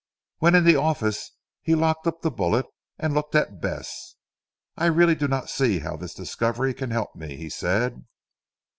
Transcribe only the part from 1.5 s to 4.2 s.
he locked up the bullet and looked at Bess.